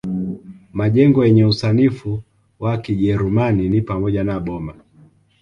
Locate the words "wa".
2.59-2.77